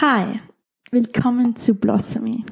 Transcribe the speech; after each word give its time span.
Hi, 0.00 0.38
willkommen 0.92 1.56
zu 1.56 1.74
Blossomy. 1.74 2.44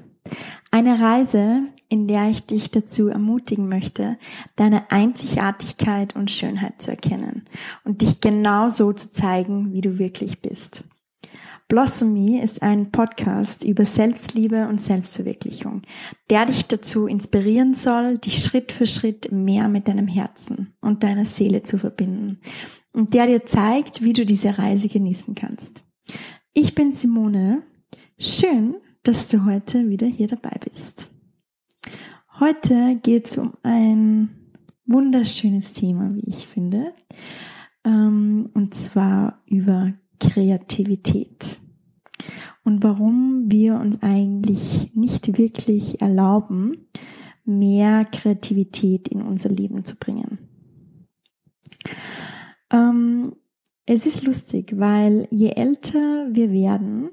Eine 0.72 0.98
Reise, 0.98 1.62
in 1.88 2.08
der 2.08 2.28
ich 2.28 2.44
dich 2.44 2.72
dazu 2.72 3.06
ermutigen 3.06 3.68
möchte, 3.68 4.18
deine 4.56 4.90
Einzigartigkeit 4.90 6.16
und 6.16 6.28
Schönheit 6.28 6.82
zu 6.82 6.90
erkennen 6.90 7.48
und 7.84 8.02
dich 8.02 8.20
genau 8.20 8.68
so 8.68 8.92
zu 8.92 9.12
zeigen, 9.12 9.72
wie 9.72 9.80
du 9.80 10.00
wirklich 10.00 10.42
bist. 10.42 10.82
Blossomy 11.68 12.40
ist 12.40 12.62
ein 12.62 12.90
Podcast 12.90 13.62
über 13.62 13.84
Selbstliebe 13.84 14.66
und 14.66 14.80
Selbstverwirklichung, 14.80 15.82
der 16.30 16.46
dich 16.46 16.66
dazu 16.66 17.06
inspirieren 17.06 17.74
soll, 17.74 18.18
dich 18.18 18.42
Schritt 18.42 18.72
für 18.72 18.86
Schritt 18.86 19.30
mehr 19.30 19.68
mit 19.68 19.86
deinem 19.86 20.08
Herzen 20.08 20.74
und 20.80 21.04
deiner 21.04 21.24
Seele 21.24 21.62
zu 21.62 21.78
verbinden 21.78 22.40
und 22.92 23.14
der 23.14 23.28
dir 23.28 23.46
zeigt, 23.46 24.02
wie 24.02 24.14
du 24.14 24.26
diese 24.26 24.58
Reise 24.58 24.88
genießen 24.88 25.36
kannst. 25.36 25.84
Ich 26.58 26.74
bin 26.74 26.94
Simone. 26.94 27.64
Schön, 28.18 28.76
dass 29.02 29.28
du 29.28 29.44
heute 29.44 29.90
wieder 29.90 30.06
hier 30.06 30.26
dabei 30.26 30.58
bist. 30.64 31.10
Heute 32.40 32.98
geht 33.02 33.26
es 33.26 33.36
um 33.36 33.52
ein 33.62 34.54
wunderschönes 34.86 35.74
Thema, 35.74 36.14
wie 36.14 36.26
ich 36.26 36.46
finde, 36.46 36.94
ähm, 37.84 38.48
und 38.54 38.72
zwar 38.72 39.42
über 39.44 39.92
Kreativität 40.18 41.58
und 42.64 42.82
warum 42.82 43.50
wir 43.50 43.74
uns 43.74 44.02
eigentlich 44.02 44.94
nicht 44.94 45.36
wirklich 45.36 46.00
erlauben, 46.00 46.88
mehr 47.44 48.06
Kreativität 48.06 49.08
in 49.08 49.20
unser 49.20 49.50
Leben 49.50 49.84
zu 49.84 49.96
bringen. 49.96 50.38
Ähm, 52.70 53.36
es 53.86 54.04
ist 54.04 54.24
lustig, 54.24 54.74
weil 54.76 55.28
je 55.30 55.50
älter 55.50 56.28
wir 56.32 56.50
werden, 56.50 57.10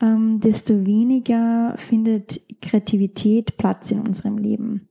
ähm, 0.00 0.40
desto 0.40 0.84
weniger 0.84 1.74
findet 1.76 2.40
Kreativität 2.60 3.56
Platz 3.56 3.90
in 3.90 4.00
unserem 4.00 4.36
Leben, 4.36 4.88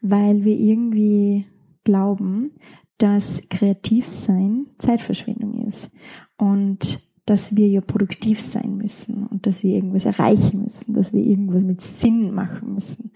weil 0.00 0.44
wir 0.44 0.56
irgendwie 0.56 1.46
glauben, 1.84 2.52
dass 2.98 3.42
Kreativsein 3.48 4.66
Zeitverschwendung 4.78 5.66
ist 5.66 5.90
und 6.36 7.00
dass 7.26 7.56
wir 7.56 7.68
ja 7.68 7.80
produktiv 7.80 8.40
sein 8.40 8.76
müssen 8.76 9.26
und 9.26 9.46
dass 9.46 9.62
wir 9.62 9.74
irgendwas 9.74 10.04
erreichen 10.04 10.62
müssen, 10.62 10.94
dass 10.94 11.12
wir 11.12 11.22
irgendwas 11.22 11.62
mit 11.62 11.80
Sinn 11.80 12.34
machen 12.34 12.74
müssen. 12.74 13.12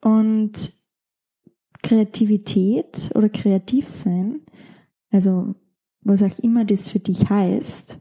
Und 0.00 0.72
Kreativität 1.82 3.12
oder 3.14 3.28
Kreativsein, 3.28 4.40
also 5.10 5.54
was 6.04 6.22
auch 6.22 6.38
immer 6.40 6.64
das 6.64 6.88
für 6.88 7.00
dich 7.00 7.28
heißt, 7.28 7.98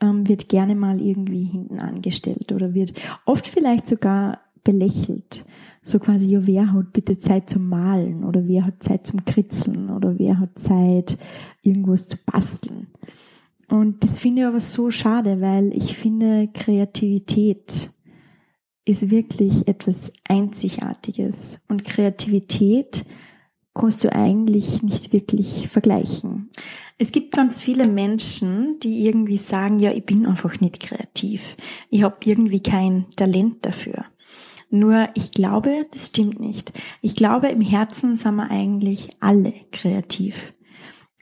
ähm, 0.00 0.28
wird 0.28 0.48
gerne 0.48 0.74
mal 0.74 1.00
irgendwie 1.00 1.44
hinten 1.44 1.80
angestellt 1.80 2.52
oder 2.52 2.74
wird 2.74 2.92
oft 3.24 3.46
vielleicht 3.46 3.86
sogar 3.86 4.40
belächelt. 4.62 5.44
So 5.82 5.98
quasi, 5.98 6.26
ja, 6.26 6.46
wer 6.46 6.72
hat 6.72 6.92
bitte 6.92 7.18
Zeit 7.18 7.48
zum 7.48 7.68
Malen 7.68 8.24
oder 8.24 8.46
wer 8.46 8.66
hat 8.66 8.82
Zeit 8.82 9.06
zum 9.06 9.24
Kritzeln 9.24 9.90
oder 9.90 10.18
wer 10.18 10.38
hat 10.38 10.58
Zeit, 10.58 11.18
irgendwas 11.62 12.08
zu 12.08 12.18
basteln. 12.26 12.88
Und 13.68 14.04
das 14.04 14.20
finde 14.20 14.42
ich 14.42 14.46
aber 14.46 14.60
so 14.60 14.90
schade, 14.90 15.40
weil 15.40 15.74
ich 15.74 15.96
finde, 15.96 16.48
Kreativität 16.52 17.90
ist 18.84 19.10
wirklich 19.10 19.68
etwas 19.68 20.12
Einzigartiges. 20.26 21.58
Und 21.68 21.84
Kreativität 21.84 23.04
kannst 23.78 24.04
du 24.04 24.12
eigentlich 24.12 24.82
nicht 24.82 25.12
wirklich 25.12 25.68
vergleichen. 25.68 26.50
Es 26.98 27.12
gibt 27.12 27.32
ganz 27.32 27.62
viele 27.62 27.88
Menschen, 27.88 28.78
die 28.80 29.06
irgendwie 29.06 29.36
sagen, 29.36 29.78
ja, 29.78 29.92
ich 29.92 30.04
bin 30.04 30.26
einfach 30.26 30.60
nicht 30.60 30.80
kreativ. 30.80 31.56
Ich 31.88 32.02
habe 32.02 32.16
irgendwie 32.24 32.60
kein 32.60 33.06
Talent 33.16 33.64
dafür. 33.64 34.04
Nur 34.70 35.08
ich 35.14 35.30
glaube, 35.30 35.86
das 35.92 36.08
stimmt 36.08 36.40
nicht. 36.40 36.72
Ich 37.00 37.16
glaube, 37.16 37.48
im 37.48 37.62
Herzen 37.62 38.16
sind 38.16 38.36
wir 38.36 38.50
eigentlich 38.50 39.08
alle 39.20 39.54
kreativ. 39.72 40.52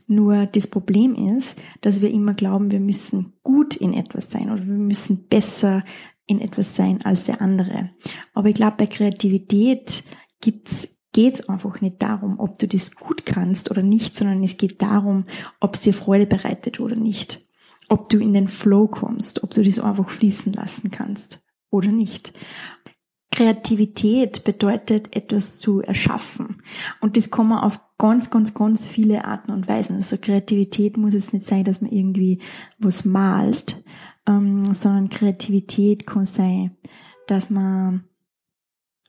Nur 0.09 0.47
das 0.47 0.67
Problem 0.67 1.15
ist, 1.37 1.59
dass 1.81 2.01
wir 2.01 2.11
immer 2.11 2.35
glauben, 2.35 2.71
wir 2.71 2.81
müssen 2.81 3.35
gut 3.43 3.77
in 3.77 3.93
etwas 3.93 4.31
sein 4.31 4.51
oder 4.51 4.67
wir 4.67 4.75
müssen 4.75 5.27
besser 5.29 5.85
in 6.27 6.41
etwas 6.41 6.75
sein 6.75 7.03
als 7.05 7.25
der 7.25 7.41
andere. 7.41 7.91
Aber 8.33 8.49
ich 8.49 8.55
glaube, 8.55 8.77
bei 8.79 8.87
Kreativität 8.87 10.05
gibt's 10.41 10.96
geht 11.17 11.37
es 11.37 11.49
einfach 11.49 11.81
nicht 11.81 12.03
darum, 12.03 12.39
ob 12.39 12.59
du 12.59 12.69
das 12.69 12.95
gut 12.95 13.25
kannst 13.25 13.71
oder 13.71 13.81
nicht, 13.81 14.15
sondern 14.19 14.45
es 14.45 14.59
geht 14.59 14.83
darum, 14.83 15.25
ob 15.61 15.73
es 15.73 15.81
dir 15.81 15.95
Freude 15.95 16.27
bereitet 16.27 16.79
oder 16.79 16.95
nicht. 16.95 17.41
Ob 17.89 18.11
du 18.11 18.19
in 18.19 18.35
den 18.35 18.49
Flow 18.49 18.87
kommst, 18.87 19.43
ob 19.43 19.55
du 19.55 19.63
das 19.63 19.79
einfach 19.79 20.11
fließen 20.11 20.53
lassen 20.53 20.91
kannst 20.91 21.41
oder 21.71 21.89
nicht. 21.89 22.35
Kreativität 23.33 24.45
bedeutet, 24.45 25.17
etwas 25.17 25.59
zu 25.59 25.81
erschaffen. 25.81 26.63
Und 27.01 27.17
das 27.17 27.31
kann 27.31 27.49
man 27.49 27.61
auf 27.61 27.81
ganz, 27.97 28.29
ganz, 28.29 28.53
ganz 28.53 28.87
viele 28.87 29.25
Arten 29.25 29.53
und 29.53 29.69
Weisen. 29.69 29.97
Also 29.97 30.19
Kreativität 30.19 30.99
muss 30.99 31.15
jetzt 31.15 31.33
nicht 31.33 31.47
sein, 31.47 31.65
dass 31.65 31.81
man 31.81 31.91
irgendwie 31.91 32.43
was 32.79 33.07
malt, 33.07 33.83
ähm, 34.29 34.75
sondern 34.75 35.09
Kreativität 35.09 36.07
kann 36.07 36.27
sein, 36.27 36.77
dass 37.27 37.49
man 37.49 38.05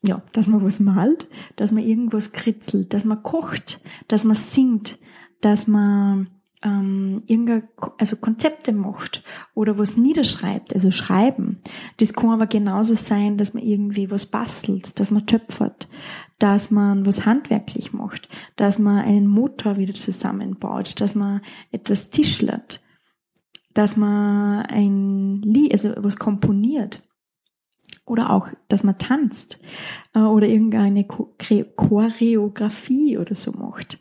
ja, 0.07 0.23
dass 0.33 0.47
man 0.47 0.63
was 0.63 0.79
malt, 0.79 1.27
dass 1.55 1.71
man 1.71 1.83
irgendwas 1.83 2.31
kritzelt, 2.31 2.93
dass 2.93 3.05
man 3.05 3.21
kocht, 3.23 3.81
dass 4.07 4.23
man 4.23 4.35
singt, 4.35 4.97
dass 5.41 5.67
man 5.67 6.29
ähm, 6.63 7.23
irgendein, 7.27 7.67
also 7.97 8.15
Konzepte 8.15 8.73
macht 8.73 9.23
oder 9.53 9.77
was 9.77 9.95
niederschreibt, 9.95 10.73
also 10.73 10.91
schreiben. 10.91 11.61
Das 11.97 12.13
kann 12.13 12.31
aber 12.31 12.47
genauso 12.47 12.95
sein, 12.95 13.37
dass 13.37 13.53
man 13.53 13.63
irgendwie 13.63 14.09
was 14.09 14.25
bastelt, 14.25 14.99
dass 14.99 15.11
man 15.11 15.27
töpfert, 15.27 15.87
dass 16.39 16.71
man 16.71 17.05
was 17.05 17.25
handwerklich 17.25 17.93
macht, 17.93 18.27
dass 18.55 18.79
man 18.79 19.03
einen 19.03 19.27
Motor 19.27 19.77
wieder 19.77 19.93
zusammenbaut, 19.93 20.99
dass 20.99 21.15
man 21.15 21.41
etwas 21.71 22.09
tischlert, 22.09 22.81
dass 23.73 23.97
man 23.97 24.65
ein 24.65 25.41
Lied, 25.43 25.71
also 25.73 25.93
was 25.97 26.17
komponiert 26.17 27.01
oder 28.07 28.31
auch, 28.31 28.47
dass 28.67 28.83
man 28.83 28.97
tanzt 28.97 29.59
äh, 30.13 30.19
oder 30.19 30.47
irgendeine 30.47 31.05
Choreografie 31.05 33.17
oder 33.17 33.35
so 33.35 33.51
macht. 33.51 33.99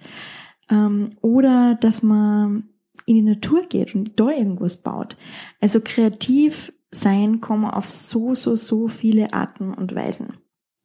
Ähm, 0.71 1.11
oder 1.21 1.75
dass 1.75 2.03
man 2.03 2.71
in 3.05 3.17
die 3.17 3.23
Natur 3.23 3.67
geht 3.69 3.95
und 3.95 4.19
da 4.19 4.31
irgendwas 4.31 4.79
baut. 4.79 5.17
Also 5.61 5.81
kreativ 5.83 6.73
sein 6.91 7.41
kann 7.41 7.61
man 7.61 7.73
auf 7.73 7.89
so, 7.89 8.35
so, 8.35 8.57
so 8.57 8.89
viele 8.89 9.33
Arten 9.33 9.75
und 9.75 9.95
Weisen. 9.95 10.39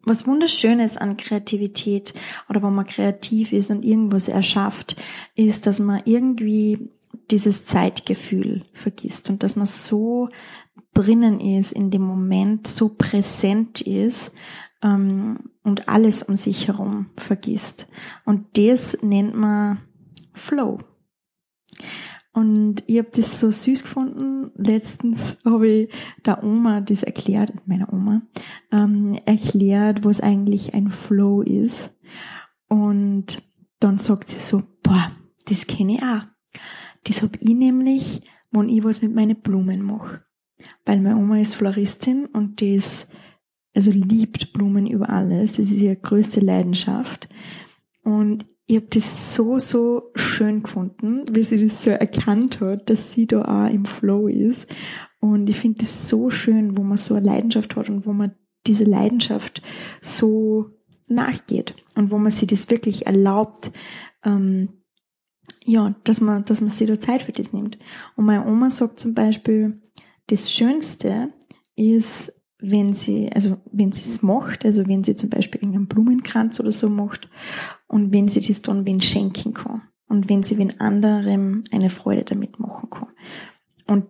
Was 0.03 0.26
wunderschönes 0.26 0.98
an 0.98 1.18
Kreativität 1.18 2.14
oder 2.50 2.64
wenn 2.64 2.74
man 2.74 2.88
kreativ 2.88 3.53
ist 3.53 3.70
und 3.70 3.86
irgendwas 3.86 4.28
erschafft, 4.28 4.96
ist, 5.36 5.68
dass 5.68 5.80
man 5.80 6.02
irgendwie 6.06 6.90
dieses 7.30 7.66
Zeitgefühl 7.66 8.66
vergisst 8.74 9.30
und 9.30 9.44
dass 9.44 9.56
man 9.56 9.68
so 9.68 10.30
drinnen 10.94 11.40
ist, 11.40 11.72
in 11.72 11.91
dem 11.91 12.02
Moment 12.02 12.68
so 12.68 12.90
präsent 12.90 13.81
ist 13.81 14.31
ähm, 14.81 15.52
und 15.63 15.88
alles 15.88 16.24
um 16.24 16.35
sich 16.35 16.68
herum 16.68 17.09
vergisst. 17.16 17.88
Und 18.25 18.57
das 18.57 18.97
nennt 19.02 19.35
man 19.35 19.79
Flow. 20.34 20.79
Und 22.34 22.84
ich 22.88 22.97
habe 22.97 23.09
das 23.13 23.40
so 23.40 23.52
süß 23.52 23.84
gefunden. 23.84 24.52
Letztens 24.56 25.38
habe 25.44 25.68
ich 25.68 25.94
der 26.25 26.44
Oma 26.44 26.79
das 26.79 27.03
erklärt, 27.03 27.52
meiner 27.68 27.91
Oma, 27.91 28.22
ähm, 28.72 29.19
erklärt, 29.25 30.06
was 30.06 30.22
eigentlich 30.22 30.73
ein 30.73 30.88
Flow 30.88 31.41
ist. 31.41 31.94
Und 32.69 33.44
dann 33.79 33.97
sagt 33.97 34.29
sie 34.29 34.40
so, 34.40 34.63
boah, 34.81 35.12
das 35.47 35.68
kenne 35.68 35.96
ich 35.96 36.03
auch. 36.03 36.22
Das 37.03 37.22
hab 37.22 37.35
ich 37.35 37.53
nämlich, 37.53 38.22
wenn 38.52 38.69
ich 38.69 38.84
was 38.84 39.02
mit 39.02 39.13
meinen 39.13 39.41
Blumen 39.41 39.81
mache 39.81 40.23
weil 40.86 41.00
meine 41.02 41.18
Oma 41.18 41.40
ist 41.40 41.56
Floristin 41.56 42.26
und 42.26 42.59
die 42.59 42.76
ist, 42.76 43.08
also 43.74 43.91
liebt 43.91 44.53
Blumen 44.53 44.88
über 44.88 45.09
alles. 45.09 45.58
Das 45.58 45.72
ist 45.72 45.82
ihre 45.82 45.96
größte 45.96 46.40
Leidenschaft. 46.40 47.30
Und 48.03 48.46
ich 48.66 48.78
habe 48.78 48.88
das 48.90 49.35
so, 49.35 49.58
so 49.58 50.12
schön 50.16 50.64
gefunden, 50.64 51.26
wie 51.32 51.44
sie 51.44 51.68
das 51.68 51.84
so 51.84 51.91
erkannt 51.91 52.62
hat, 52.62 52.90
dass 52.90 53.12
sie 53.12 53.28
da 53.28 53.41
auch 53.41 53.70
im 53.70 53.85
Flow 53.85 54.28
ist. 54.28 54.68
Und 55.20 55.50
ich 55.50 55.58
finde 55.58 55.80
das 55.80 56.09
so 56.09 56.30
schön, 56.30 56.78
wo 56.78 56.84
man 56.84 56.97
so 56.97 57.16
eine 57.16 57.26
Leidenschaft 57.26 57.76
hat 57.76 57.90
und 57.90 58.06
wo 58.06 58.14
man 58.14 58.34
diese 58.66 58.85
Leidenschaft 58.85 59.62
so 60.02 60.70
nachgeht 61.08 61.76
und 61.96 62.12
wo 62.12 62.18
man 62.18 62.32
sich 62.32 62.47
das 62.47 62.70
wirklich 62.70 63.08
erlaubt, 63.08 63.72
ähm, 64.24 64.70
ja, 65.66 65.94
dass 66.03 66.22
man, 66.22 66.46
dass 66.46 66.62
man 66.62 66.70
sich 66.70 66.88
da 66.88 67.00
Zeit 67.00 67.24
für 67.24 67.32
das 67.32 67.53
nimmt. 67.53 67.78
Und 68.16 68.26
meine 68.26 68.46
Oma 68.46 68.70
sagt 68.70 69.00
zum 69.00 69.14
Beispiel, 69.14 69.81
das 70.32 70.52
Schönste 70.52 71.34
ist, 71.76 72.34
wenn 72.60 72.94
sie, 72.94 73.30
also 73.34 73.58
wenn 73.72 73.92
sie 73.92 74.10
es 74.10 74.22
macht, 74.22 74.66
also 74.66 74.88
wenn 74.88 75.04
sie 75.04 75.16
zum 75.16 75.30
Beispiel 75.30 75.62
einen 75.62 75.88
Blumenkranz 75.88 76.60
oder 76.60 76.72
so 76.72 76.90
macht 76.90 77.30
und 77.88 78.14
wenn 78.14 78.28
sie 78.28 78.40
das 78.40 78.62
dann 78.62 78.86
wen 78.86 79.02
schenken 79.02 79.54
kann 79.54 79.82
und 80.08 80.30
wenn 80.30 80.44
sie 80.44 80.58
wen 80.58 80.80
anderem 80.80 81.64
eine 81.72 81.90
Freude 81.90 82.24
damit 82.24 82.60
machen 82.60 82.90
kann. 82.90 83.10
Und 83.88 84.08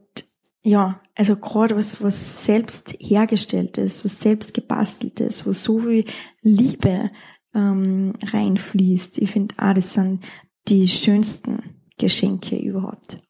ja, 0.63 1.01
also 1.15 1.37
gerade 1.37 1.75
was, 1.75 2.03
was 2.03 2.45
selbst 2.45 2.95
hergestelltes, 2.99 4.05
was 4.05 4.19
selbst 4.19 4.53
gebasteltes, 4.53 5.47
wo 5.47 5.53
so 5.53 5.79
viel 5.79 6.05
Liebe 6.41 7.09
ähm, 7.55 8.13
reinfließt. 8.21 9.17
Ich 9.17 9.31
finde, 9.31 9.55
ah, 9.57 9.73
das 9.73 9.93
sind 9.95 10.23
die 10.67 10.87
schönsten 10.87 11.81
Geschenke 11.97 12.57
überhaupt. 12.57 13.21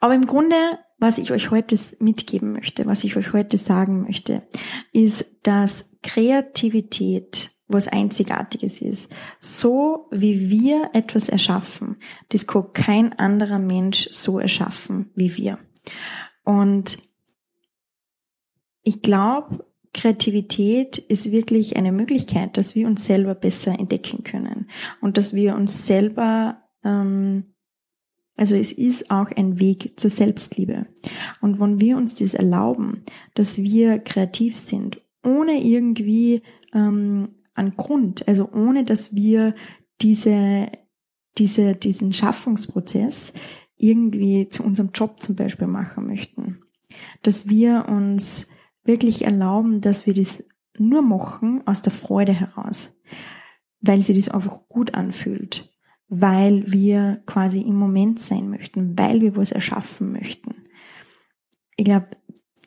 Aber 0.00 0.14
im 0.14 0.26
Grunde, 0.26 0.78
was 0.98 1.18
ich 1.18 1.32
euch 1.32 1.50
heute 1.50 1.78
mitgeben 1.98 2.52
möchte, 2.52 2.86
was 2.86 3.04
ich 3.04 3.16
euch 3.16 3.32
heute 3.32 3.58
sagen 3.58 4.02
möchte, 4.02 4.42
ist, 4.92 5.26
dass 5.42 5.84
Kreativität 6.02 7.50
was 7.66 7.88
Einzigartiges 7.88 8.80
ist. 8.82 9.10
So 9.40 10.06
wie 10.10 10.50
wir 10.50 10.90
etwas 10.92 11.28
erschaffen, 11.28 11.96
das 12.28 12.46
kann 12.46 12.72
kein 12.72 13.18
anderer 13.18 13.58
Mensch 13.58 14.08
so 14.10 14.38
erschaffen 14.38 15.10
wie 15.14 15.36
wir. 15.36 15.58
Und 16.44 16.98
ich 18.82 19.00
glaube, 19.00 19.64
Kreativität 19.94 20.98
ist 20.98 21.32
wirklich 21.32 21.76
eine 21.76 21.92
Möglichkeit, 21.92 22.56
dass 22.56 22.74
wir 22.74 22.86
uns 22.86 23.06
selber 23.06 23.34
besser 23.34 23.78
entdecken 23.78 24.24
können 24.24 24.68
und 25.00 25.16
dass 25.16 25.32
wir 25.32 25.54
uns 25.54 25.86
selber, 25.86 26.62
ähm, 26.84 27.53
also 28.36 28.56
es 28.56 28.72
ist 28.72 29.10
auch 29.10 29.30
ein 29.30 29.60
Weg 29.60 29.94
zur 29.96 30.10
Selbstliebe. 30.10 30.86
Und 31.40 31.60
wenn 31.60 31.80
wir 31.80 31.96
uns 31.96 32.16
das 32.16 32.34
erlauben, 32.34 33.04
dass 33.34 33.58
wir 33.58 33.98
kreativ 34.00 34.56
sind, 34.56 35.00
ohne 35.22 35.62
irgendwie 35.62 36.42
ähm, 36.72 37.28
an 37.54 37.76
Grund, 37.76 38.26
also 38.26 38.50
ohne 38.52 38.84
dass 38.84 39.14
wir 39.14 39.54
diese, 40.00 40.68
diese, 41.38 41.74
diesen 41.76 42.12
Schaffungsprozess 42.12 43.32
irgendwie 43.76 44.48
zu 44.48 44.64
unserem 44.64 44.90
Job 44.92 45.20
zum 45.20 45.36
Beispiel 45.36 45.68
machen 45.68 46.06
möchten. 46.06 46.60
Dass 47.22 47.48
wir 47.48 47.86
uns 47.88 48.46
wirklich 48.84 49.24
erlauben, 49.24 49.80
dass 49.80 50.06
wir 50.06 50.14
das 50.14 50.44
nur 50.76 51.02
machen 51.02 51.66
aus 51.66 51.82
der 51.82 51.92
Freude 51.92 52.32
heraus, 52.32 52.92
weil 53.80 54.02
sie 54.02 54.14
das 54.14 54.28
einfach 54.28 54.68
gut 54.68 54.94
anfühlt, 54.94 55.73
weil 56.08 56.70
wir 56.70 57.22
quasi 57.26 57.60
im 57.60 57.76
Moment 57.76 58.20
sein 58.20 58.50
möchten, 58.50 58.98
weil 58.98 59.20
wir 59.20 59.36
was 59.36 59.52
erschaffen 59.52 60.12
möchten. 60.12 60.54
Ich 61.76 61.84
glaube, 61.84 62.08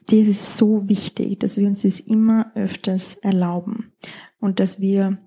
das 0.08 0.28
ist 0.28 0.58
so 0.58 0.88
wichtig, 0.88 1.40
dass 1.40 1.58
wir 1.58 1.68
uns 1.68 1.82
das 1.82 2.00
immer 2.00 2.52
öfters 2.56 3.16
erlauben 3.16 3.94
und 4.40 4.60
dass 4.60 4.80
wir 4.80 5.18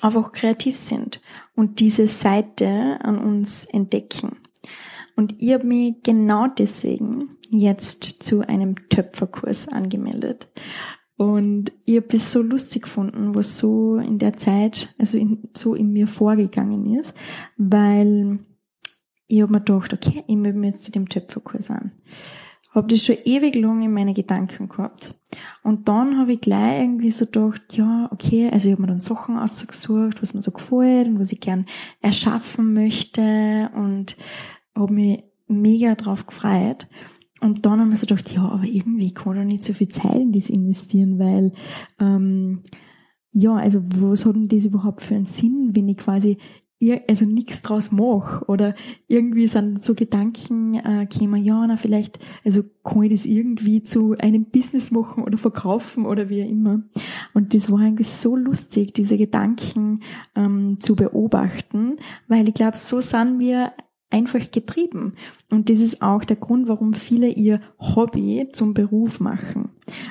einfach 0.00 0.32
kreativ 0.32 0.76
sind 0.76 1.20
und 1.54 1.80
diese 1.80 2.08
Seite 2.08 2.98
an 3.02 3.18
uns 3.18 3.64
entdecken. 3.66 4.38
Und 5.14 5.40
ich 5.40 5.52
habe 5.52 5.66
mich 5.66 5.96
genau 6.02 6.46
deswegen 6.46 7.28
jetzt 7.50 8.22
zu 8.22 8.40
einem 8.40 8.88
Töpferkurs 8.88 9.68
angemeldet. 9.68 10.48
Und 11.22 11.70
ich 11.84 11.98
habe 11.98 12.08
das 12.08 12.32
so 12.32 12.42
lustig 12.42 12.82
gefunden, 12.82 13.36
was 13.36 13.56
so 13.56 13.94
in 13.94 14.18
der 14.18 14.32
Zeit, 14.32 14.92
also 14.98 15.18
in, 15.18 15.48
so 15.54 15.72
in 15.76 15.92
mir 15.92 16.08
vorgegangen 16.08 16.98
ist, 16.98 17.14
weil 17.56 18.40
ich 19.28 19.40
habe 19.40 19.52
mir 19.52 19.60
gedacht, 19.60 19.92
okay, 19.92 20.24
ich 20.26 20.34
melde 20.34 20.58
mich 20.58 20.72
jetzt 20.72 20.82
zu 20.82 20.90
dem 20.90 21.08
Töpferkurs 21.08 21.70
an. 21.70 21.92
Habe 22.72 22.88
das 22.88 23.04
schon 23.04 23.18
ewig 23.24 23.54
lang 23.54 23.84
in 23.84 23.92
meine 23.92 24.14
Gedanken 24.14 24.68
gehabt. 24.68 25.14
Und 25.62 25.86
dann 25.86 26.18
habe 26.18 26.32
ich 26.32 26.40
gleich 26.40 26.80
irgendwie 26.80 27.12
so 27.12 27.26
gedacht, 27.26 27.76
ja, 27.76 28.08
okay, 28.10 28.50
also 28.50 28.68
ich 28.68 28.72
habe 28.72 28.82
mir 28.82 28.88
dann 28.88 29.00
Sachen 29.00 29.38
ausgesucht, 29.38 30.22
was 30.22 30.34
mir 30.34 30.42
so 30.42 30.50
gefällt 30.50 31.06
und 31.06 31.20
was 31.20 31.30
ich 31.30 31.38
gern 31.38 31.66
erschaffen 32.00 32.74
möchte 32.74 33.70
und 33.76 34.16
habe 34.74 34.92
mich 34.92 35.22
mega 35.46 35.94
drauf 35.94 36.26
gefreut. 36.26 36.88
Und 37.42 37.66
dann 37.66 37.80
haben 37.80 37.90
wir 37.90 37.96
so 37.96 38.06
gedacht, 38.06 38.32
ja, 38.32 38.48
aber 38.48 38.64
irgendwie 38.64 39.12
kann 39.12 39.38
ich 39.40 39.46
nicht 39.46 39.64
so 39.64 39.72
viel 39.72 39.88
Zeit 39.88 40.20
in 40.20 40.32
das 40.32 40.48
investieren, 40.48 41.18
weil 41.18 41.52
ähm, 41.98 42.62
ja, 43.32 43.54
also 43.54 43.82
was 43.98 44.26
hat 44.26 44.36
denn 44.36 44.48
das 44.48 44.66
überhaupt 44.66 45.00
für 45.00 45.14
einen 45.14 45.24
Sinn, 45.24 45.70
wenn 45.74 45.88
ich 45.88 45.96
quasi 45.96 46.38
also 47.08 47.24
nichts 47.24 47.62
draus 47.62 47.92
mache 47.92 48.44
oder 48.46 48.74
irgendwie 49.06 49.46
sind 49.46 49.84
so 49.84 49.94
Gedanken 49.94 50.74
äh, 50.74 51.06
kämen, 51.06 51.42
ja, 51.42 51.64
na 51.66 51.76
vielleicht, 51.76 52.18
also 52.44 52.62
kann 52.82 53.04
ich 53.04 53.12
das 53.12 53.26
irgendwie 53.26 53.82
zu 53.82 54.16
einem 54.18 54.46
Business 54.46 54.90
machen 54.90 55.22
oder 55.22 55.38
verkaufen 55.38 56.06
oder 56.06 56.28
wie 56.28 56.42
auch 56.42 56.48
immer. 56.48 56.82
Und 57.34 57.54
das 57.54 57.70
war 57.70 57.80
eigentlich 57.80 58.08
so 58.08 58.34
lustig, 58.34 58.94
diese 58.94 59.16
Gedanken 59.16 60.00
ähm, 60.34 60.80
zu 60.80 60.96
beobachten, 60.96 61.98
weil 62.26 62.48
ich 62.48 62.54
glaube, 62.54 62.76
so 62.76 63.00
sind 63.00 63.38
wir 63.38 63.72
einfach 64.12 64.50
getrieben. 64.50 65.14
Und 65.50 65.70
das 65.70 65.78
ist 65.78 66.02
auch 66.02 66.24
der 66.24 66.36
Grund, 66.36 66.68
warum 66.68 66.94
viele 66.94 67.28
ihr 67.28 67.60
Hobby 67.78 68.48
zum 68.52 68.74
Beruf 68.74 69.20
machen. 69.20 69.70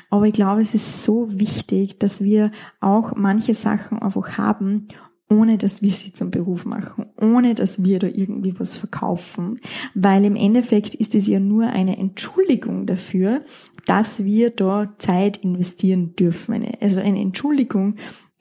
Aber 0.09 0.25
ich 0.25 0.33
glaube, 0.33 0.62
es 0.62 0.74
ist 0.74 1.03
so 1.03 1.39
wichtig, 1.39 2.00
dass 2.00 2.24
wir 2.24 2.51
auch 2.80 3.15
manche 3.15 3.53
Sachen 3.53 4.00
einfach 4.00 4.38
haben, 4.38 4.88
ohne 5.30 5.57
dass 5.57 5.81
wir 5.81 5.94
sie 5.94 6.12
zum 6.12 6.30
Beruf 6.30 6.65
machen, 6.65 7.06
ohne 7.19 7.56
dass 7.56 7.83
wir 7.83 8.00
da 8.00 8.07
irgendwie 8.07 8.59
was 8.59 8.75
verkaufen, 8.75 9.62
weil 9.95 10.25
im 10.25 10.36
Endeffekt 10.36 10.94
ist 10.94 11.15
es 11.15 11.27
ja 11.27 11.39
nur 11.39 11.68
eine 11.68 11.98
Entschuldigung 11.98 12.86
dafür, 12.86 13.42
dass 13.86 14.25
wir 14.25 14.50
da 14.50 14.94
Zeit 14.98 15.38
investieren 15.38 16.15
dürfen, 16.18 16.65
also 16.81 17.00
eine 17.00 17.21
Entschuldigung 17.21 17.95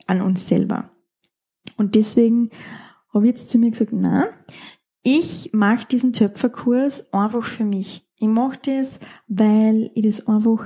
an 0.05 0.21
uns 0.21 0.47
selber. 0.47 0.91
Und 1.77 1.95
deswegen 1.95 2.49
habe 3.13 3.25
ich 3.25 3.31
jetzt 3.31 3.49
zu 3.49 3.57
mir 3.57 3.71
gesagt, 3.71 3.91
na, 3.93 4.25
ich 5.03 5.49
mache 5.53 5.87
diesen 5.87 6.13
Töpferkurs 6.13 7.11
einfach 7.13 7.43
für 7.43 7.63
mich. 7.63 8.07
Ich 8.17 8.27
mache 8.27 8.59
das, 8.63 8.99
weil 9.27 9.91
ich 9.95 10.05
das 10.05 10.27
einfach 10.27 10.63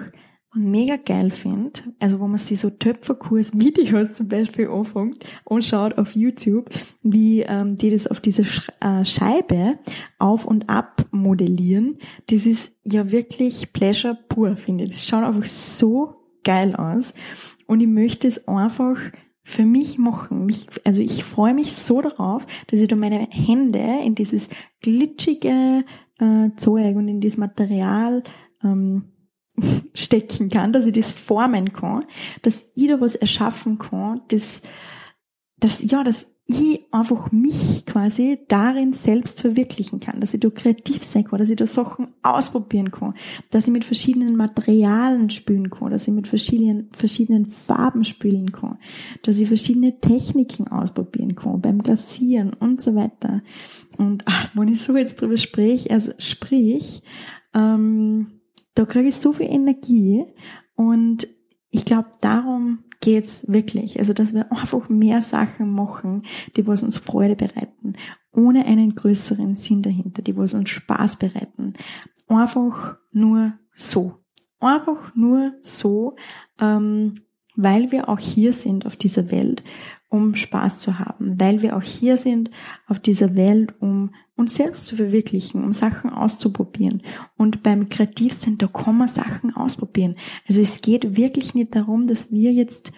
mega 0.55 0.95
geil 0.95 1.31
finde, 1.31 1.81
also 1.99 2.19
wo 2.19 2.27
man 2.27 2.37
sich 2.37 2.59
so 2.59 2.69
Töpferkurs-Videos 2.69 4.13
zum 4.13 4.29
Beispiel 4.29 4.69
anfängt 4.69 5.25
und 5.43 5.65
schaut 5.65 5.97
auf 5.97 6.15
YouTube, 6.15 6.69
wie 7.01 7.41
ähm, 7.41 7.77
die 7.77 7.89
das 7.89 8.07
auf 8.07 8.21
dieser 8.21 8.45
Sch 8.45 8.69
äh, 8.79 9.03
Scheibe 9.03 9.77
auf 10.17 10.45
und 10.45 10.69
ab 10.69 11.05
modellieren, 11.11 11.97
das 12.27 12.45
ist 12.45 12.71
ja 12.83 13.11
wirklich 13.11 13.73
Pleasure 13.73 14.17
pur, 14.29 14.55
finde 14.55 14.85
ich. 14.85 14.91
Das 14.91 15.07
schaut 15.07 15.23
einfach 15.23 15.43
so 15.43 16.15
geil 16.43 16.75
aus 16.75 17.13
und 17.67 17.81
ich 17.81 17.87
möchte 17.87 18.27
es 18.27 18.47
einfach 18.47 18.97
für 19.47 19.63
mich 19.63 19.99
machen. 19.99 20.47
Mich, 20.47 20.65
also 20.83 21.03
ich 21.03 21.23
freue 21.23 21.53
mich 21.53 21.71
so 21.73 22.01
darauf, 22.01 22.47
dass 22.67 22.79
ich 22.79 22.87
da 22.87 22.95
meine 22.95 23.27
Hände 23.29 23.79
in 24.03 24.15
dieses 24.15 24.49
glitschige 24.81 25.85
äh, 26.19 26.49
Zeug 26.57 26.95
und 26.95 27.07
in 27.07 27.21
dieses 27.21 27.37
Material 27.37 28.23
ähm, 28.63 29.13
stecken 29.93 30.49
kann, 30.49 30.73
dass 30.73 30.87
ich 30.87 30.93
das 30.93 31.11
formen 31.11 31.73
kann, 31.73 32.05
dass 32.41 32.65
ich 32.73 32.87
da 32.87 32.99
was 32.99 33.13
erschaffen 33.13 33.77
kann, 33.77 34.21
dass, 34.29 34.63
dass, 35.59 35.81
ja, 35.81 36.03
dass 36.03 36.27
ich 36.47 36.81
einfach 36.91 37.31
mich 37.31 37.85
quasi 37.87 38.37
darin 38.47 38.93
selbst 38.93 39.41
verwirklichen 39.41 39.99
kann, 39.99 40.21
dass 40.21 40.35
ich 40.35 40.39
da 40.41 40.49
kreativ 40.51 41.03
sein 41.03 41.23
kann, 41.23 41.39
dass 41.39 41.49
ich 41.49 41.55
da 41.55 41.65
Sachen 41.65 42.09
ausprobieren 42.21 42.91
kann, 42.91 43.15
dass 43.49 43.65
ich 43.65 43.73
mit 43.73 43.83
verschiedenen 43.83 44.35
Materialien 44.35 45.31
spielen 45.31 45.71
kann, 45.71 45.89
dass 45.89 46.07
ich 46.07 46.13
mit 46.13 46.27
verschiedenen, 46.27 46.89
verschiedenen 46.91 47.47
Farben 47.47 48.03
spielen 48.03 48.51
kann, 48.51 48.77
dass 49.23 49.39
ich 49.39 49.47
verschiedene 49.47 49.99
Techniken 49.99 50.67
ausprobieren 50.67 51.33
kann, 51.33 51.61
beim 51.61 51.79
Glasieren 51.79 52.53
und 52.53 52.79
so 52.79 52.93
weiter. 52.93 53.41
Und 53.97 54.23
ach, 54.27 54.51
wenn 54.53 54.67
ich 54.67 54.83
so 54.83 54.95
jetzt 54.95 55.19
drüber 55.21 55.37
spreche, 55.37 55.89
also 55.89 56.11
sprich, 56.19 57.01
ähm, 57.55 58.41
da 58.75 58.85
kriege 58.85 59.07
ich 59.07 59.15
so 59.15 59.31
viel 59.31 59.47
Energie 59.47 60.25
und 60.75 61.27
ich 61.75 61.83
glaube, 61.83 62.09
darum 62.21 62.85
geht's 63.01 63.43
wirklich. 63.49 63.99
Also, 63.99 64.13
dass 64.13 64.33
wir 64.33 64.49
einfach 64.49 64.87
mehr 64.87 65.21
Sachen 65.21 65.71
machen, 65.71 66.23
die 66.55 66.65
was 66.65 66.83
uns 66.83 66.97
Freude 66.97 67.35
bereiten, 67.35 67.95
ohne 68.31 68.65
einen 68.65 68.95
größeren 68.95 69.55
Sinn 69.55 69.81
dahinter, 69.81 70.21
die 70.21 70.37
was 70.37 70.53
uns 70.53 70.69
Spaß 70.69 71.17
bereiten. 71.17 71.73
Einfach 72.29 72.97
nur 73.11 73.59
so. 73.71 74.19
Einfach 74.61 75.13
nur 75.15 75.53
so, 75.61 76.15
ähm, 76.61 77.25
weil 77.57 77.91
wir 77.91 78.07
auch 78.07 78.19
hier 78.19 78.53
sind 78.53 78.85
auf 78.85 78.95
dieser 78.95 79.29
Welt, 79.29 79.61
um 80.09 80.35
Spaß 80.35 80.81
zu 80.81 80.99
haben, 80.99 81.39
weil 81.39 81.61
wir 81.61 81.75
auch 81.75 81.81
hier 81.81 82.17
sind 82.17 82.51
auf 82.87 82.99
dieser 82.99 83.35
Welt, 83.35 83.73
um 83.79 84.13
uns 84.35 84.55
selbst 84.55 84.87
zu 84.87 84.95
verwirklichen, 84.95 85.63
um 85.63 85.73
Sachen 85.73 86.09
auszuprobieren. 86.09 87.03
Und 87.37 87.63
beim 87.63 87.89
Kreativsein, 87.89 88.57
da 88.57 88.67
kann 88.67 88.97
man 88.97 89.07
Sachen 89.07 89.55
ausprobieren. 89.55 90.15
Also 90.47 90.61
es 90.61 90.81
geht 90.81 91.15
wirklich 91.15 91.53
nicht 91.53 91.75
darum, 91.75 92.07
dass 92.07 92.31
wir 92.31 92.51
jetzt 92.51 92.91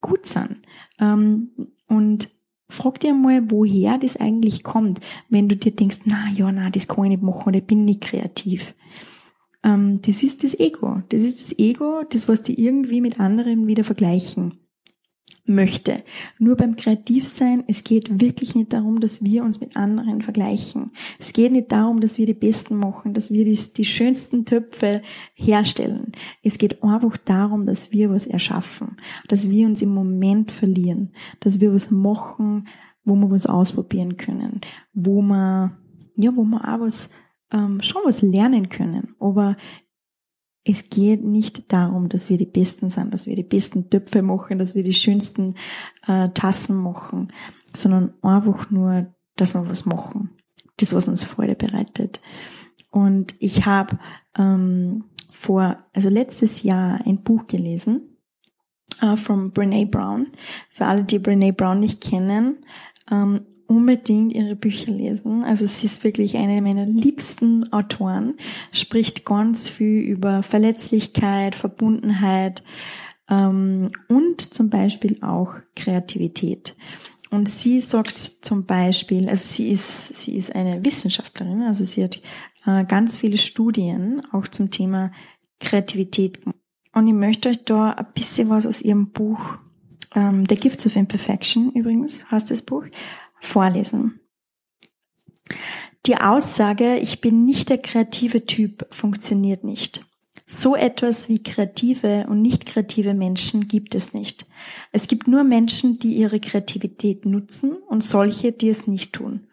gut 0.00 0.26
sind. 0.26 0.62
Ähm, 0.98 1.50
und 1.88 2.28
frag 2.68 3.00
dir 3.00 3.14
mal, 3.14 3.50
woher 3.50 3.98
das 3.98 4.16
eigentlich 4.16 4.62
kommt, 4.62 5.00
wenn 5.28 5.48
du 5.48 5.56
dir 5.56 5.72
denkst, 5.72 6.00
na 6.04 6.28
ja, 6.34 6.50
na, 6.50 6.70
das 6.70 6.88
kann 6.88 7.04
ich 7.04 7.10
nicht 7.10 7.22
machen 7.22 7.48
oder 7.48 7.58
ich 7.58 7.66
bin 7.66 7.84
nicht 7.84 8.02
kreativ. 8.02 8.74
Ähm, 9.62 10.00
das 10.02 10.22
ist 10.22 10.44
das 10.44 10.58
Ego. 10.58 11.02
Das 11.08 11.22
ist 11.22 11.40
das 11.40 11.58
Ego, 11.58 12.02
das 12.08 12.28
was 12.28 12.42
die 12.42 12.60
irgendwie 12.60 13.00
mit 13.00 13.20
anderen 13.20 13.66
wieder 13.66 13.84
vergleichen. 13.84 14.63
Möchte. 15.46 16.02
Nur 16.38 16.56
beim 16.56 16.76
Kreativsein, 16.76 17.64
es 17.66 17.84
geht 17.84 18.20
wirklich 18.20 18.54
nicht 18.54 18.72
darum, 18.72 19.00
dass 19.00 19.22
wir 19.22 19.44
uns 19.44 19.60
mit 19.60 19.76
anderen 19.76 20.22
vergleichen. 20.22 20.92
Es 21.18 21.32
geht 21.32 21.52
nicht 21.52 21.70
darum, 21.70 22.00
dass 22.00 22.16
wir 22.16 22.26
die 22.26 22.34
Besten 22.34 22.76
machen, 22.76 23.12
dass 23.12 23.30
wir 23.30 23.44
die, 23.44 23.58
die 23.76 23.84
schönsten 23.84 24.46
Töpfe 24.46 25.02
herstellen. 25.34 26.12
Es 26.42 26.56
geht 26.56 26.82
einfach 26.82 27.16
darum, 27.18 27.66
dass 27.66 27.92
wir 27.92 28.10
was 28.10 28.26
erschaffen, 28.26 28.96
dass 29.28 29.50
wir 29.50 29.66
uns 29.66 29.82
im 29.82 29.92
Moment 29.92 30.50
verlieren, 30.50 31.12
dass 31.40 31.60
wir 31.60 31.72
was 31.72 31.90
machen, 31.90 32.66
wo 33.04 33.14
wir 33.14 33.30
was 33.30 33.46
ausprobieren 33.46 34.16
können, 34.16 34.62
wo 34.94 35.20
wir, 35.20 35.76
ja, 36.16 36.34
wo 36.34 36.44
wir 36.44 36.60
auch 36.64 36.80
was, 36.80 37.10
ähm, 37.52 37.82
schon 37.82 38.02
was 38.04 38.22
lernen 38.22 38.70
können. 38.70 39.14
Aber 39.20 39.56
es 40.64 40.88
geht 40.88 41.22
nicht 41.22 41.72
darum, 41.72 42.08
dass 42.08 42.30
wir 42.30 42.38
die 42.38 42.46
Besten 42.46 42.88
sind, 42.88 43.12
dass 43.12 43.26
wir 43.26 43.36
die 43.36 43.42
besten 43.42 43.90
Töpfe 43.90 44.22
machen, 44.22 44.58
dass 44.58 44.74
wir 44.74 44.82
die 44.82 44.94
schönsten 44.94 45.54
äh, 46.06 46.30
Tassen 46.30 46.76
machen, 46.76 47.32
sondern 47.72 48.14
einfach 48.22 48.70
nur, 48.70 49.14
dass 49.36 49.54
wir 49.54 49.68
was 49.68 49.84
machen. 49.84 50.30
Das, 50.78 50.94
was 50.94 51.06
uns 51.06 51.22
Freude 51.22 51.54
bereitet. 51.54 52.20
Und 52.90 53.34
ich 53.38 53.66
habe 53.66 53.98
ähm, 54.36 55.04
vor, 55.30 55.76
also 55.92 56.08
letztes 56.08 56.62
Jahr 56.62 57.00
ein 57.04 57.22
Buch 57.22 57.46
gelesen 57.46 58.18
äh, 59.00 59.16
von 59.16 59.52
Brene 59.52 59.86
Brown. 59.86 60.28
Für 60.70 60.86
alle, 60.86 61.04
die 61.04 61.18
Brene 61.18 61.52
Brown 61.52 61.78
nicht 61.78 62.00
kennen, 62.00 62.64
ähm, 63.10 63.46
unbedingt 63.66 64.32
ihre 64.32 64.56
Bücher 64.56 64.92
lesen. 64.92 65.44
Also 65.44 65.66
sie 65.66 65.86
ist 65.86 66.04
wirklich 66.04 66.36
eine 66.36 66.60
meiner 66.62 66.86
liebsten 66.86 67.72
Autoren, 67.72 68.34
spricht 68.72 69.24
ganz 69.24 69.68
viel 69.68 70.00
über 70.02 70.42
Verletzlichkeit, 70.42 71.54
Verbundenheit 71.54 72.62
ähm, 73.28 73.90
und 74.08 74.40
zum 74.40 74.70
Beispiel 74.70 75.18
auch 75.22 75.54
Kreativität. 75.76 76.76
Und 77.30 77.48
sie 77.48 77.80
sagt 77.80 78.18
zum 78.18 78.64
Beispiel, 78.64 79.28
also 79.28 79.48
sie 79.48 79.70
ist, 79.70 80.14
sie 80.14 80.36
ist 80.36 80.54
eine 80.54 80.84
Wissenschaftlerin, 80.84 81.62
also 81.62 81.82
sie 81.82 82.04
hat 82.04 82.20
äh, 82.66 82.84
ganz 82.84 83.16
viele 83.16 83.38
Studien 83.38 84.22
auch 84.32 84.46
zum 84.46 84.70
Thema 84.70 85.10
Kreativität. 85.58 86.38
Und 86.92 87.08
ich 87.08 87.14
möchte 87.14 87.48
euch 87.48 87.64
da 87.64 87.90
ein 87.90 88.06
bisschen 88.14 88.50
was 88.50 88.66
aus 88.66 88.82
ihrem 88.82 89.10
Buch, 89.10 89.58
ähm, 90.14 90.44
The 90.48 90.54
Gifts 90.54 90.86
of 90.86 90.96
Imperfection 90.96 91.72
übrigens 91.72 92.30
heißt 92.30 92.50
das 92.50 92.62
Buch, 92.62 92.84
vorlesen. 93.44 94.20
Die 96.06 96.16
Aussage, 96.16 96.96
ich 96.96 97.20
bin 97.20 97.44
nicht 97.44 97.70
der 97.70 97.78
kreative 97.78 98.44
Typ, 98.44 98.86
funktioniert 98.90 99.64
nicht. 99.64 100.04
So 100.46 100.76
etwas 100.76 101.30
wie 101.30 101.42
kreative 101.42 102.26
und 102.28 102.42
nicht 102.42 102.66
kreative 102.66 103.14
Menschen 103.14 103.66
gibt 103.66 103.94
es 103.94 104.12
nicht. 104.12 104.46
Es 104.92 105.08
gibt 105.08 105.26
nur 105.26 105.42
Menschen, 105.42 105.98
die 105.98 106.14
ihre 106.14 106.40
Kreativität 106.40 107.24
nutzen 107.24 107.72
und 107.72 108.04
solche, 108.04 108.52
die 108.52 108.68
es 108.68 108.86
nicht 108.86 109.14
tun. 109.14 109.46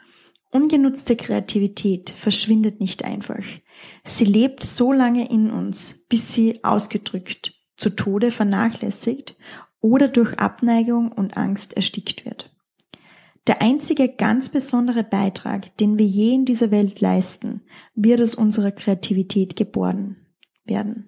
Ungenutzte 0.52 1.16
Kreativität 1.16 2.10
verschwindet 2.10 2.82
nicht 2.82 3.06
einfach. 3.06 3.46
Sie 4.04 4.26
lebt 4.26 4.64
so 4.64 4.92
lange 4.92 5.30
in 5.32 5.50
uns, 5.50 6.04
bis 6.10 6.34
sie 6.34 6.62
ausgedrückt, 6.66 7.54
zu 7.78 7.92
Tode 7.92 8.32
vernachlässigt 8.32 9.38
oder 9.80 10.10
durch 10.10 10.38
Abneigung 10.40 11.14
und 11.14 11.38
Angst 11.38 11.74
erstickt 11.74 12.26
wird. 12.26 12.51
Der 13.48 13.62
einzige 13.62 14.08
ganz 14.10 14.50
besondere 14.50 15.04
Beitrag, 15.04 15.76
den 15.78 15.98
wir 15.98 16.06
je 16.06 16.36
in 16.36 16.46
dieser 16.46 16.70
Welt 16.70 17.02
leisten, 17.02 17.62
wird 17.96 18.22
aus 18.22 18.36
unserer 18.36 18.72
Kreativität 18.72 19.56
geboren 19.56 20.18
werden. 20.64 21.08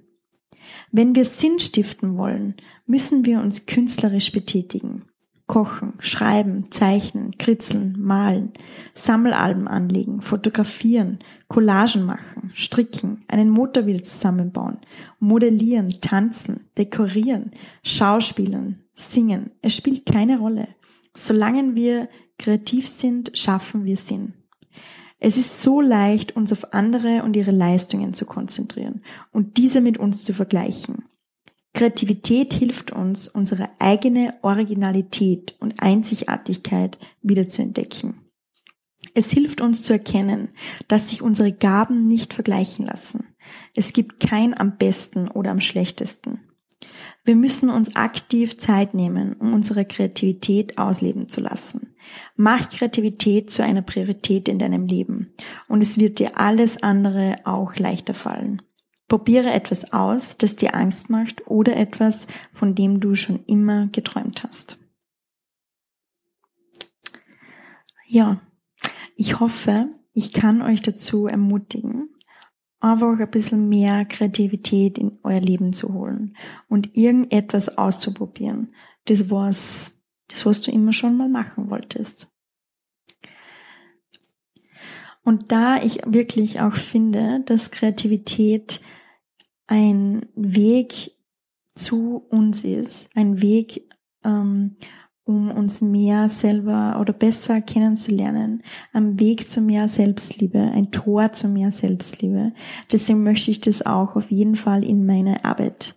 Wenn 0.92 1.16
wir 1.16 1.25
Sinn 1.25 1.60
stiften 1.60 2.18
wollen, 2.18 2.56
müssen 2.86 3.25
wir 3.25 3.40
uns 3.40 3.66
künstlerisch 3.66 4.32
betätigen. 4.32 5.04
Kochen, 5.46 5.94
schreiben, 6.00 6.72
zeichnen, 6.72 7.38
kritzeln, 7.38 7.96
malen, 8.00 8.54
Sammelalben 8.94 9.68
anlegen, 9.68 10.22
fotografieren, 10.22 11.20
Collagen 11.50 12.06
machen, 12.06 12.52
stricken, 12.54 13.25
einen 13.28 13.50
Motor 13.50 13.86
wieder 13.86 14.02
zusammenbauen, 14.02 14.78
modellieren, 15.20 15.90
tanzen, 16.00 16.70
dekorieren, 16.78 17.52
schauspielen, 17.84 18.86
singen. 18.94 19.52
Es 19.62 19.75
spielt 19.75 20.06
keine 20.06 20.40
Rolle. 20.40 20.70
Solange 21.15 21.75
wir 21.75 22.10
kreativ 22.38 22.88
sind, 22.88 23.38
schaffen 23.38 23.86
wir 23.86 23.98
Sinn. 23.98 24.34
Es 25.20 25.38
ist 25.38 25.62
so 25.62 25.79
leicht, 25.79 26.36
uns 26.36 26.51
auf 26.51 26.74
andere 26.74 27.24
und 27.24 27.36
ihre 27.36 27.51
Leistungen 27.51 28.13
zu 28.13 28.25
konzentrieren 28.25 29.03
und 29.32 29.58
diese 29.58 29.79
mit 29.79 29.98
uns 29.98 30.24
zu 30.24 30.34
vergleichen. 30.34 31.05
Kreativität 31.74 32.53
hilft 32.53 32.91
uns, 32.91 33.27
unsere 33.27 33.70
eigene 33.79 34.36
Originalität 34.41 35.55
und 35.60 35.82
Einzigartigkeit 35.82 36.98
wieder 37.22 37.48
zu 37.48 37.62
entdecken. 37.62 38.22
Es 39.15 39.32
hilft 39.32 39.62
uns 39.62 39.84
zu 39.84 39.93
erkennen, 39.93 40.50
dass 40.88 41.10
sich 41.10 41.22
unsere 41.22 41.51
Gaben 41.51 42.08
nicht 42.08 42.34
vergleichen 42.34 42.86
lassen. 42.86 43.27
Es 43.75 43.93
gibt 43.93 44.20
kein 44.20 44.58
am 44.58 44.77
besten 44.77 45.27
oder 45.27 45.51
am 45.51 45.62
schlechtesten. 45.62 46.41
Wir 47.25 47.36
müssen 47.38 47.70
uns 47.70 47.96
aktiv 47.96 48.58
Zeit 48.58 48.94
nehmen, 48.94 49.34
um 49.34 49.53
unsere 49.53 49.86
Kreativität 49.86 50.77
ausleben 50.77 51.30
zu 51.30 51.39
lassen. 51.39 51.96
Mach 52.36 52.70
Kreativität 52.70 53.50
zu 53.50 53.63
einer 53.63 53.82
Priorität 53.82 54.50
in 54.50 54.60
deinem 54.60 54.86
Leben 54.86 55.34
und 55.70 55.82
es 55.82 55.98
wird 55.98 56.20
dir 56.20 56.38
alles 56.38 56.84
andere 56.84 57.38
auch 57.46 57.77
leichter 57.77 58.13
fallen. 58.13 58.62
Probiere 59.08 59.51
etwas 59.51 59.94
aus, 59.94 60.38
das 60.38 60.56
dir 60.58 60.75
Angst 60.75 61.10
macht 61.10 61.48
oder 61.48 61.77
etwas, 61.77 62.27
von 62.51 62.75
dem 62.75 63.00
du 63.00 63.15
schon 63.15 63.46
immer 63.46 63.88
geträumt 63.88 64.44
hast. 64.44 64.77
Ja, 68.06 68.42
ich 69.15 69.39
hoffe, 69.39 69.89
ich 70.13 70.34
kann 70.34 70.62
euch 70.62 70.82
dazu 70.82 71.27
ermutigen, 71.27 72.10
einfach 72.84 73.20
ein 73.20 73.32
bisschen 73.32 73.70
mehr 73.70 74.06
Kreativität 74.06 74.98
in 74.98 75.20
euer 75.24 75.40
Leben 75.40 75.72
zu 75.74 75.94
holen 75.94 76.36
und 76.68 76.96
irgendetwas 76.96 77.78
auszuprobieren. 77.78 78.74
Das 79.06 79.30
was, 79.30 79.94
das 80.28 80.46
was 80.46 80.62
du 80.62 80.72
immer 80.72 80.94
schon 80.94 81.16
mal 81.16 81.30
machen 81.30 81.70
wolltest. 81.70 82.28
Und 85.24 85.52
da 85.54 85.82
ich 85.82 86.02
wirklich 86.06 86.60
auch 86.60 86.74
finde, 86.74 87.42
dass 87.46 87.72
Kreativität 87.72 88.82
ein 89.68 90.25
Weg 90.36 91.12
zu 91.74 92.18
uns 92.30 92.66
ist, 92.66 93.10
ein 93.16 93.42
Weg, 93.42 93.88
ähm, 94.25 94.75
um 95.25 95.51
uns 95.51 95.82
mehr 95.82 96.27
selber 96.27 96.98
oder 97.00 97.13
besser 97.13 97.62
kennenzulernen, 97.62 98.62
am 98.92 99.20
Weg 99.20 99.48
zu 99.48 99.62
mehr 99.62 99.88
Selbstliebe, 99.88 100.60
ein 100.60 100.92
Tor 100.92 101.32
zu 101.32 101.48
mehr 101.48 101.72
Selbstliebe. 101.72 102.53
Deswegen 102.92 103.24
möchte 103.24 103.51
ich 103.51 103.62
das 103.62 103.86
auch 103.86 104.15
auf 104.15 104.32
jeden 104.32 104.56
Fall 104.56 104.84
in 104.84 105.06
meine 105.06 105.46
Arbeit 105.46 105.96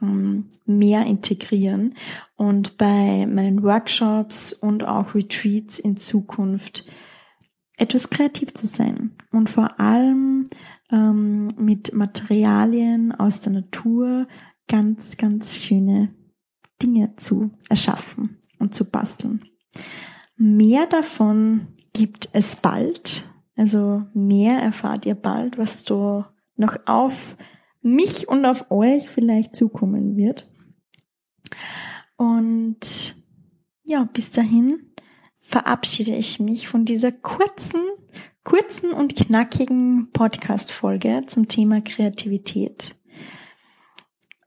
ähm, 0.00 0.50
mehr 0.66 1.04
integrieren 1.06 1.94
und 2.36 2.76
bei 2.78 3.26
meinen 3.26 3.62
Workshops 3.64 4.52
und 4.52 4.84
auch 4.84 5.14
Retreats 5.14 5.78
in 5.78 5.96
Zukunft 5.96 6.86
etwas 7.76 8.08
kreativ 8.08 8.54
zu 8.54 8.68
sein 8.68 9.16
und 9.32 9.50
vor 9.50 9.80
allem 9.80 10.48
ähm, 10.92 11.48
mit 11.58 11.92
Materialien 11.92 13.10
aus 13.10 13.40
der 13.40 13.52
Natur 13.52 14.28
ganz, 14.68 15.16
ganz 15.16 15.56
schöne 15.56 16.14
Dinge 16.80 17.16
zu 17.16 17.50
erschaffen 17.68 18.38
und 18.58 18.74
zu 18.74 18.90
basteln. 18.90 19.44
Mehr 20.36 20.86
davon 20.86 21.68
gibt 21.92 22.28
es 22.32 22.56
bald. 22.56 23.24
Also 23.56 24.02
mehr 24.14 24.58
erfahrt 24.58 25.06
ihr 25.06 25.14
bald, 25.14 25.58
was 25.58 25.84
so 25.84 26.24
noch 26.56 26.76
auf 26.86 27.36
mich 27.82 28.28
und 28.28 28.44
auf 28.44 28.70
euch 28.70 29.08
vielleicht 29.08 29.54
zukommen 29.54 30.16
wird. 30.16 30.48
Und 32.16 33.14
ja, 33.84 34.08
bis 34.12 34.30
dahin 34.30 34.94
verabschiede 35.38 36.16
ich 36.16 36.40
mich 36.40 36.68
von 36.68 36.84
dieser 36.84 37.12
kurzen, 37.12 37.82
kurzen 38.44 38.92
und 38.92 39.14
knackigen 39.14 40.10
Podcast-Folge 40.12 41.24
zum 41.26 41.48
Thema 41.48 41.82
Kreativität. 41.82 42.96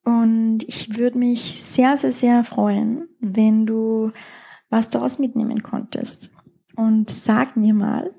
Und 0.07 0.59
ich 0.69 0.95
würde 0.95 1.17
mich 1.17 1.61
sehr, 1.61 1.97
sehr, 1.97 2.13
sehr 2.13 2.45
freuen, 2.45 3.09
wenn 3.19 3.65
du 3.65 4.13
was 4.69 4.89
daraus 4.89 5.19
mitnehmen 5.19 5.63
konntest. 5.63 6.31
Und 6.77 7.09
sag 7.09 7.57
mir 7.57 7.73
mal, 7.73 8.15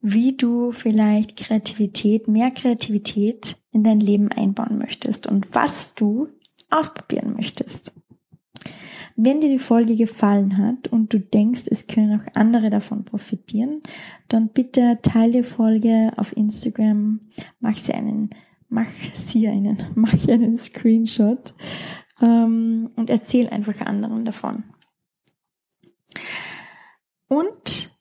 wie 0.00 0.36
du 0.36 0.70
vielleicht 0.70 1.36
Kreativität, 1.36 2.28
mehr 2.28 2.52
Kreativität 2.52 3.56
in 3.72 3.82
dein 3.82 3.98
Leben 3.98 4.28
einbauen 4.30 4.78
möchtest 4.78 5.26
und 5.26 5.52
was 5.52 5.94
du 5.96 6.28
ausprobieren 6.70 7.34
möchtest. 7.34 7.92
Wenn 9.16 9.40
dir 9.40 9.50
die 9.50 9.58
Folge 9.58 9.96
gefallen 9.96 10.58
hat 10.58 10.92
und 10.92 11.12
du 11.12 11.18
denkst, 11.18 11.62
es 11.66 11.88
können 11.88 12.20
auch 12.20 12.36
andere 12.36 12.70
davon 12.70 13.04
profitieren, 13.04 13.82
dann 14.28 14.50
bitte 14.50 15.00
teile 15.02 15.38
die 15.38 15.42
Folge 15.42 16.12
auf 16.16 16.36
Instagram, 16.36 17.18
mach 17.58 17.76
sie 17.78 17.94
einen 17.94 18.30
mach 18.72 18.88
sie 19.14 19.46
einen, 19.48 19.76
mach 19.94 20.28
einen 20.28 20.56
Screenshot 20.56 21.54
ähm, 22.20 22.90
und 22.96 23.10
erzähl 23.10 23.48
einfach 23.48 23.80
anderen 23.82 24.24
davon. 24.24 24.64
Und 27.28 27.92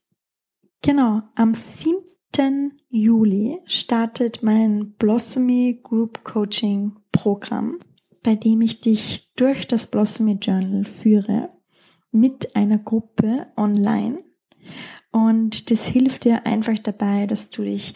genau, 0.82 1.22
am 1.36 1.54
7. 1.54 2.78
Juli 2.90 3.60
startet 3.66 4.44
mein 4.44 4.94
Blossomy 4.94 5.80
Group 5.84 6.24
Coaching 6.24 6.98
Programm, 7.12 7.80
bei 8.24 8.36
dem 8.36 8.62
ich 8.62 8.82
dich 8.82 9.32
durch 9.36 9.68
das 9.68 9.88
Blossomy 9.88 10.38
Journal 10.42 10.86
führe 10.86 11.50
mit 12.12 12.56
einer 12.56 12.78
Gruppe 12.78 13.48
online. 13.58 14.24
Und 15.12 15.70
das 15.70 15.86
hilft 15.86 16.24
dir 16.24 16.46
einfach 16.46 16.80
dabei, 16.80 17.28
dass 17.28 17.50
du 17.50 17.64
dich 17.64 17.94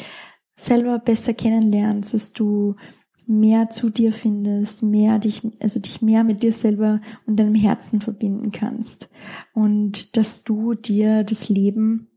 selber 0.55 1.00
besser 1.00 1.33
kennenlernst, 1.33 2.13
dass 2.13 2.31
du 2.31 2.75
mehr 3.27 3.69
zu 3.69 3.89
dir 3.89 4.13
findest, 4.13 4.83
mehr 4.83 5.19
dich, 5.19 5.41
also 5.59 5.79
dich 5.79 6.01
mehr 6.01 6.24
mit 6.24 6.43
dir 6.43 6.51
selber 6.51 7.01
und 7.25 7.38
deinem 7.38 7.55
Herzen 7.55 8.00
verbinden 8.00 8.51
kannst. 8.51 9.09
Und 9.53 10.15
dass 10.15 10.43
du 10.43 10.75
dir 10.75 11.24
das 11.24 11.50
Leben 11.50 12.09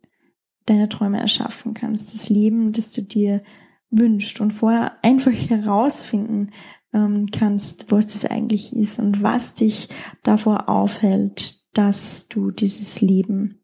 deiner 0.67 0.89
Träume 0.89 1.19
erschaffen 1.19 1.75
kannst. 1.75 2.15
Das 2.15 2.29
Leben, 2.29 2.73
das 2.73 2.93
du 2.93 3.03
dir 3.03 3.43
wünschst 3.91 4.41
und 4.41 4.51
vorher 4.51 5.03
einfach 5.03 5.33
herausfinden 5.33 6.51
ähm, 6.93 7.27
kannst, 7.31 7.91
was 7.91 8.07
das 8.09 8.25
eigentlich 8.25 8.75
ist 8.75 8.99
und 8.99 9.23
was 9.23 9.55
dich 9.55 9.89
davor 10.23 10.69
aufhält, 10.69 11.65
dass 11.73 12.29
du 12.29 12.51
dieses 12.51 13.01
Leben 13.01 13.63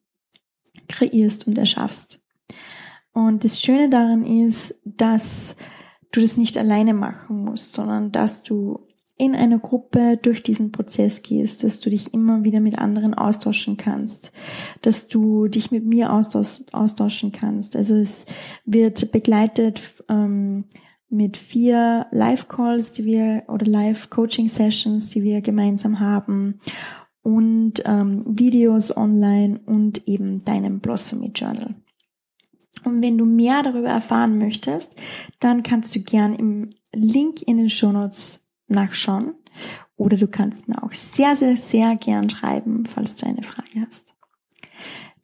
kreierst 0.89 1.47
und 1.47 1.59
erschaffst. 1.59 2.24
Und 3.15 3.45
das 3.45 3.63
Schöne 3.63 3.89
daran 3.89 4.27
ist, 4.27 4.75
dass 4.85 5.57
du 6.13 6.21
das 6.21 6.37
nicht 6.37 6.59
alleine 6.59 6.93
machen 6.93 7.45
musst, 7.45 7.73
sondern 7.73 8.13
dass 8.13 8.43
du 8.43 8.81
in 9.17 9.37
einer 9.37 9.61
Gruppe 9.61 10.19
durch 10.21 10.43
diesen 10.43 10.73
Prozess 10.73 11.23
gehst, 11.23 11.63
dass 11.63 11.79
du 11.79 11.89
dich 11.89 12.13
immer 12.13 12.43
wieder 12.43 12.59
mit 12.59 12.79
anderen 12.79 13.15
austauschen 13.15 13.77
kannst, 13.77 14.33
dass 14.83 15.07
du 15.07 15.47
dich 15.47 15.71
mit 15.71 15.87
mir 15.87 16.13
austauschen 16.13 17.31
kannst. 17.31 17.77
Also 17.77 17.95
es 17.95 18.27
wird 18.65 19.13
begleitet 19.13 19.81
ähm, 20.09 20.65
mit 21.09 21.37
vier 21.37 22.09
Live-Calls, 22.11 22.91
die 22.91 23.05
wir 23.05 23.45
oder 23.47 23.67
Live-Coaching-Sessions, 23.67 25.09
die 25.11 25.23
wir 25.23 25.41
gemeinsam 25.41 26.01
haben 26.01 26.59
und 27.23 27.75
ähm, 27.87 28.25
Videos 28.27 28.97
online 28.97 29.61
und 29.65 30.09
eben 30.09 30.45
deinem 30.45 30.81
Blossomy 30.81 31.31
Journal. 31.33 31.77
Und 32.85 33.03
wenn 33.03 33.19
du 33.19 33.25
mehr 33.25 33.63
darüber 33.63 33.89
erfahren 33.89 34.39
möchtest, 34.39 34.95
dann 35.41 35.63
kannst 35.63 35.95
du 35.95 36.01
gern 36.01 36.35
im 36.35 36.71
Link 36.93 37.43
in 37.43 37.57
den 37.57 37.71
Show 37.71 37.93
Notes 37.93 38.41
nachschauen. 38.69 39.35
Oder 39.97 40.17
du 40.17 40.27
kannst 40.27 40.69
mir 40.69 40.83
auch 40.83 40.93
sehr, 40.93 41.37
sehr, 41.37 41.57
sehr 41.57 41.97
gern 41.97 42.29
schreiben, 42.29 42.85
falls 42.87 43.17
du 43.17 43.27
eine 43.27 43.43
Frage 43.43 43.87
hast. 43.87 44.15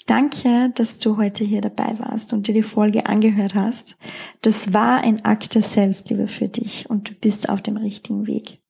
Danke, 0.07 0.73
dass 0.75 0.99
du 0.99 1.19
heute 1.19 1.45
hier 1.45 1.61
dabei 1.61 1.99
warst 1.99 2.33
und 2.33 2.49
dir 2.49 2.55
die 2.55 2.63
Folge 2.63 3.07
angehört 3.07 3.55
hast. 3.55 3.97
Das 4.43 4.73
war 4.73 5.03
ein 5.03 5.25
Akt 5.25 5.55
der 5.55 5.63
Selbstliebe 5.63 6.27
für 6.27 6.49
dich 6.49 6.89
und 6.91 7.11
du 7.11 7.15
bist 7.15 7.49
auf 7.49 7.63
dem 7.63 7.77
richtigen 7.77 8.27
Weg. 8.27 8.61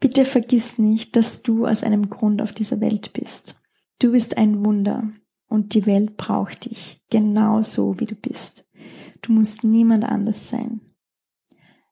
Bitte 0.00 0.24
vergiss 0.24 0.78
nicht, 0.78 1.16
dass 1.16 1.42
du 1.42 1.66
aus 1.66 1.82
einem 1.82 2.08
Grund 2.08 2.40
auf 2.40 2.52
dieser 2.52 2.80
Welt 2.80 3.12
bist. 3.12 3.56
Du 3.98 4.12
bist 4.12 4.36
ein 4.36 4.64
Wunder 4.64 5.10
und 5.54 5.74
die 5.74 5.86
Welt 5.86 6.16
braucht 6.16 6.64
dich, 6.68 7.00
genauso 7.10 8.00
wie 8.00 8.06
du 8.06 8.16
bist. 8.16 8.66
Du 9.22 9.32
musst 9.32 9.62
niemand 9.62 10.04
anders 10.04 10.50
sein. 10.50 10.80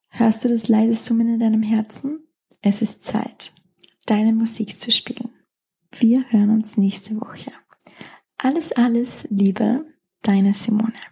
Hörst 0.09 0.45
du 0.45 0.49
das 0.49 0.67
leise 0.67 0.95
Summen 0.95 1.29
in 1.35 1.39
deinem 1.39 1.63
Herzen? 1.63 2.27
Es 2.61 2.83
ist 2.83 3.05
Zeit, 3.05 3.55
deine 4.05 4.33
Musik 4.33 4.77
zu 4.77 4.91
spielen. 4.91 5.31
Wir 5.97 6.29
hören 6.31 6.51
uns 6.51 6.77
nächste 6.77 7.19
Woche. 7.21 7.53
Alles, 8.37 8.73
alles 8.73 9.27
Liebe, 9.31 9.87
deine 10.23 10.55
Simone. 10.55 11.12